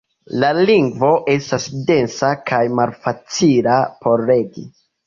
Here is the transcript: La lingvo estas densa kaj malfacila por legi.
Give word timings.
La 0.43 0.47
lingvo 0.69 1.09
estas 1.35 1.67
densa 1.91 2.33
kaj 2.53 2.65
malfacila 2.81 3.79
por 4.05 4.31
legi. 4.35 4.71